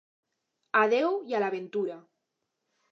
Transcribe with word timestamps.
A 0.81 0.81
Déu 0.95 1.21
i 1.33 1.39
a 1.39 1.43
la 1.45 1.53
ventura. 1.59 2.01